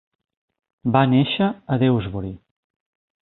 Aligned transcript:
Va 0.95 1.03
néixer 1.11 1.49
a 1.75 1.79
Dewsbury. 1.83 2.33